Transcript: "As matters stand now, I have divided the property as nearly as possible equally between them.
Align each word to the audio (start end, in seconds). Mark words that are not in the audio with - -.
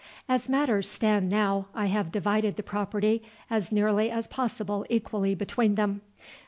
"As 0.27 0.49
matters 0.49 0.89
stand 0.89 1.29
now, 1.29 1.67
I 1.75 1.85
have 1.85 2.11
divided 2.11 2.55
the 2.57 2.63
property 2.63 3.21
as 3.51 3.71
nearly 3.71 4.09
as 4.09 4.27
possible 4.27 4.83
equally 4.89 5.35
between 5.35 5.75
them. 5.75 6.01